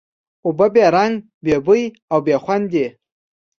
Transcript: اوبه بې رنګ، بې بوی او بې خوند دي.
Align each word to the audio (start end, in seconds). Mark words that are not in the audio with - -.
اوبه 0.45 0.67
بې 0.73 0.85
رنګ، 0.95 1.15
بې 1.43 1.55
بوی 1.65 1.83
او 2.11 2.19
بې 2.25 2.35
خوند 2.43 2.65
دي. 2.73 2.85